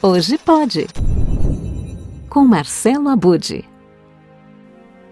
[0.00, 0.86] Hoje pode.
[2.28, 3.64] Com Marcelo Abude.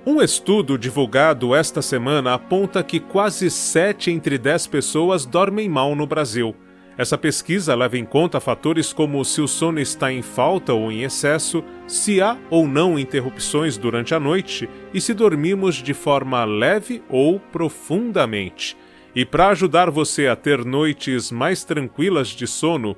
[0.07, 6.07] Um estudo divulgado esta semana aponta que quase 7 entre 10 pessoas dormem mal no
[6.07, 6.55] Brasil.
[6.97, 11.03] Essa pesquisa leva em conta fatores como se o sono está em falta ou em
[11.03, 17.03] excesso, se há ou não interrupções durante a noite e se dormimos de forma leve
[17.09, 18.77] ou profundamente.
[19.17, 22.95] E para ajudar você a ter noites mais tranquilas de sono,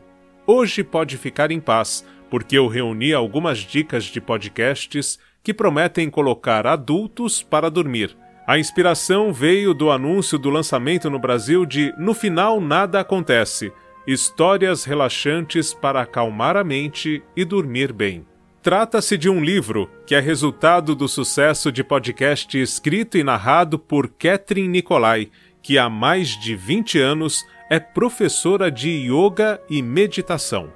[0.48, 6.66] hoje pode ficar em paz, porque eu reuni algumas dicas de podcasts que prometem colocar
[6.66, 8.16] adultos para dormir.
[8.46, 13.70] A inspiração veio do anúncio do lançamento no Brasil de No Final Nada Acontece
[14.06, 18.24] Histórias relaxantes para acalmar a mente e dormir bem.
[18.62, 24.08] Trata-se de um livro que é resultado do sucesso de podcast escrito e narrado por
[24.08, 25.30] Catherine Nicolai
[25.62, 30.72] que há mais de 20 anos é professora de yoga e meditação.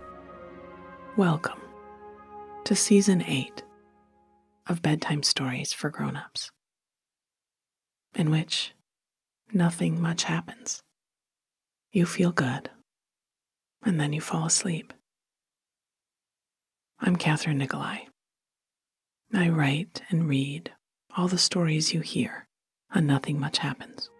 [1.17, 1.61] Welcome
[2.65, 3.65] to season 8
[4.69, 6.51] of bedtime stories for grown-ups,
[8.15, 8.75] in which
[9.55, 10.83] nothing much happens.
[11.93, 12.70] You feel good,
[13.83, 14.93] and then you fall asleep.
[17.01, 18.07] I'm Catherine Nicolai.
[19.33, 20.73] I write and read
[21.17, 22.47] all the stories you hear
[22.95, 24.11] and Nothing Much Happens.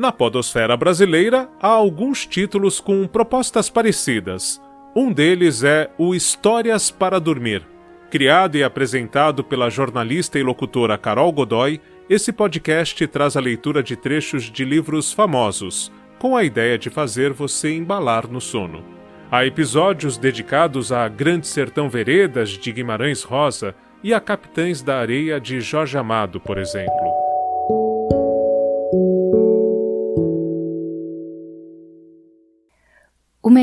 [0.00, 4.58] Na podosfera brasileira, há alguns títulos com propostas parecidas.
[4.96, 7.68] Um deles é o Histórias para Dormir.
[8.10, 13.94] Criado e apresentado pela jornalista e locutora Carol Godoy, esse podcast traz a leitura de
[13.94, 18.82] trechos de livros famosos, com a ideia de fazer você embalar no sono.
[19.30, 25.38] Há episódios dedicados a Grande Sertão Veredas de Guimarães Rosa e a Capitães da Areia
[25.38, 27.19] de Jorge Amado, por exemplo.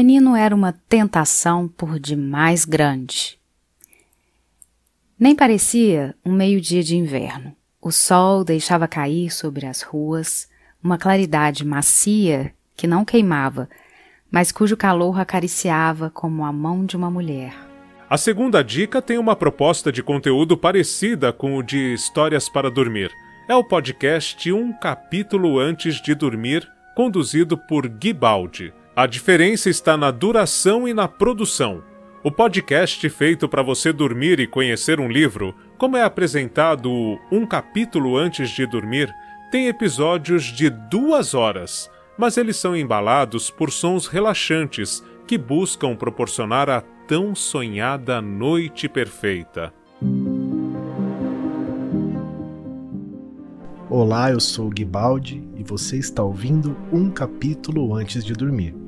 [0.07, 3.37] Menino era uma tentação por demais grande.
[5.19, 7.53] Nem parecia um meio-dia de inverno.
[7.81, 10.47] O sol deixava cair sobre as ruas
[10.81, 13.67] uma claridade macia que não queimava,
[14.31, 17.53] mas cujo calor acariciava como a mão de uma mulher.
[18.09, 23.11] A segunda dica tem uma proposta de conteúdo parecida com o de Histórias para Dormir.
[23.49, 26.65] É o podcast Um Capítulo Antes de Dormir,
[26.95, 28.73] conduzido por Gui Baldi.
[28.97, 31.83] A diferença está na duração e na produção.
[32.23, 36.89] O podcast feito para você dormir e conhecer um livro, como é apresentado
[37.31, 39.13] um capítulo antes de dormir,
[39.51, 46.67] tem episódios de duas horas, mas eles são embalados por sons relaxantes que buscam proporcionar
[46.67, 49.71] a tão sonhada noite perfeita.
[53.91, 58.86] Olá, eu sou Guibaldi e você está ouvindo um capítulo antes de dormir.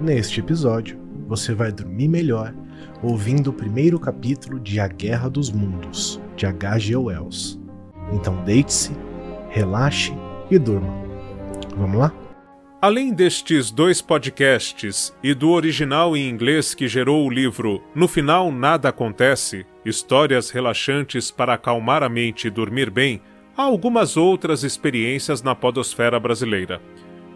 [0.00, 2.54] Neste episódio, você vai dormir melhor
[3.02, 6.96] ouvindo o primeiro capítulo de A Guerra dos Mundos, de H.G.
[6.96, 7.60] Wells.
[8.10, 8.92] Então deite-se,
[9.50, 10.14] relaxe
[10.50, 10.90] e durma.
[11.76, 12.14] Vamos lá?
[12.80, 18.50] Além destes dois podcasts e do original em inglês que gerou o livro No Final
[18.50, 23.20] Nada Acontece Histórias Relaxantes para Acalmar a Mente e Dormir Bem,
[23.54, 26.80] há algumas outras experiências na podosfera brasileira.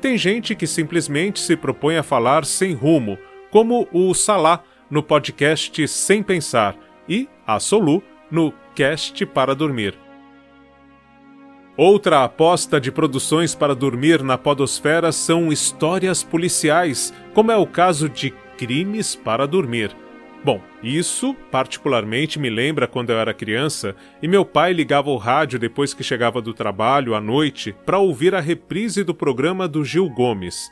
[0.05, 3.17] Tem gente que simplesmente se propõe a falar sem rumo,
[3.51, 6.77] como o Salá no podcast Sem Pensar
[7.09, 9.95] e a Solu no Cast para Dormir.
[11.75, 18.07] Outra aposta de produções para dormir na podosfera são histórias policiais, como é o caso
[18.07, 18.29] de
[18.59, 20.04] Crimes para Dormir
[20.45, 25.59] Bom, isso particularmente me lembra quando eu era criança e meu pai ligava o rádio
[25.59, 30.07] depois que chegava do trabalho à noite para ouvir a reprise do programa do Gil
[30.11, 30.71] Gomes.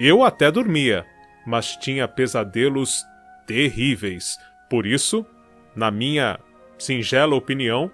[0.00, 1.04] Eu até dormia,
[1.46, 3.04] mas tinha pesadelos
[3.46, 4.38] terríveis.
[4.70, 5.26] Por isso,
[5.76, 6.40] na minha
[6.78, 7.90] singela opinião,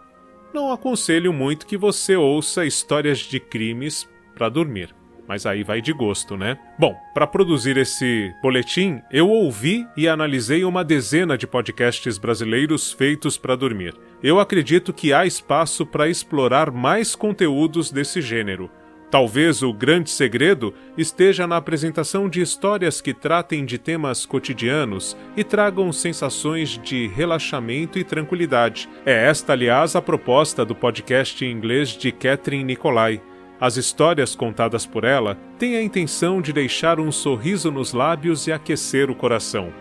[0.54, 4.94] não aconselho muito que você ouça histórias de crimes para dormir
[5.28, 6.58] mas aí vai de gosto, né?
[6.78, 13.38] Bom, para produzir esse boletim, eu ouvi e analisei uma dezena de podcasts brasileiros feitos
[13.38, 13.94] para dormir.
[14.22, 18.70] Eu acredito que há espaço para explorar mais conteúdos desse gênero.
[19.10, 25.44] Talvez o grande segredo esteja na apresentação de histórias que tratem de temas cotidianos e
[25.44, 28.88] tragam sensações de relaxamento e tranquilidade.
[29.06, 33.22] É esta, aliás, a proposta do podcast em inglês de Catherine Nicolai
[33.64, 38.52] as histórias contadas por ela têm a intenção de deixar um sorriso nos lábios e
[38.52, 39.72] aquecer o coração.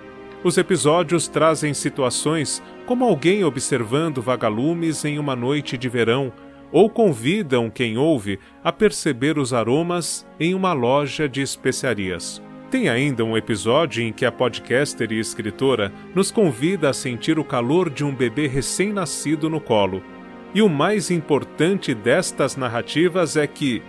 [0.42, 6.32] Os episódios trazem situações como alguém observando vagalumes em uma noite de verão
[6.72, 12.42] ou convidam quem ouve a perceber os aromas em uma loja de especiarias.
[12.72, 17.44] Tem ainda um episódio em que a podcaster e escritora nos convida a sentir o
[17.44, 20.02] calor de um bebê recém-nascido no colo.
[20.54, 23.82] E o mais importante destas narrativas é que,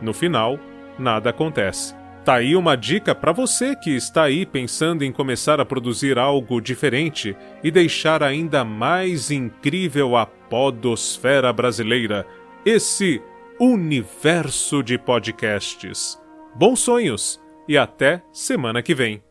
[0.00, 0.58] no final,
[0.98, 1.94] nada acontece.
[2.24, 6.60] Tá aí uma dica para você que está aí pensando em começar a produzir algo
[6.60, 12.24] diferente e deixar ainda mais incrível a podosfera brasileira,
[12.64, 13.20] esse
[13.58, 16.20] universo de podcasts.
[16.54, 19.22] Bons sonhos e até semana que vem.